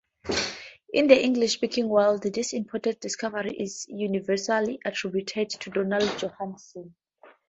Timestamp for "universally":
3.87-4.79